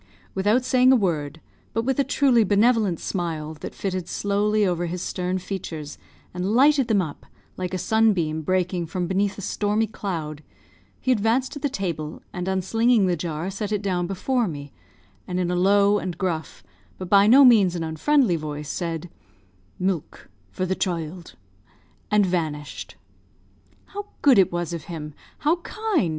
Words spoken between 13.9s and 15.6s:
before me, and in a